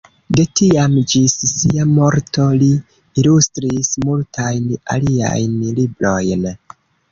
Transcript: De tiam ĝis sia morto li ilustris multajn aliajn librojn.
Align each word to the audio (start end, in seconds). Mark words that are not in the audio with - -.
De 0.37 0.43
tiam 0.59 0.95
ĝis 1.11 1.35
sia 1.49 1.85
morto 1.89 2.47
li 2.63 2.71
ilustris 3.23 3.93
multajn 4.09 4.75
aliajn 4.97 5.63
librojn. 5.81 6.53